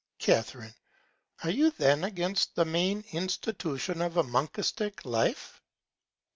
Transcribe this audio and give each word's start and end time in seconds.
Ca. 0.17 0.43
Are 1.43 1.51
you 1.51 1.69
then 1.69 2.03
against 2.05 2.55
the 2.55 2.65
main 2.65 3.01
Institution 3.11 4.01
of 4.01 4.17
a 4.17 4.23
monastick 4.23 5.05
Life? 5.05 5.61